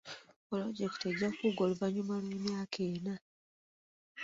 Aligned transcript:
Pulojekiti 0.47 1.05
ejja 1.11 1.29
kuggwa 1.37 1.61
oluvannyuma 1.65 2.15
lw'emyaka 2.23 2.79
ena. 2.95 3.13